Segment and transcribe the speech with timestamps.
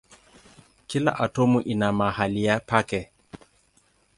[0.87, 3.01] Kila atomu ina mahali pake.